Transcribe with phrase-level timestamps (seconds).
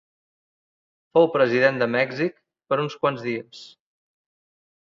[1.17, 2.39] Fou president de Mèxic
[2.73, 3.63] per uns quants dies.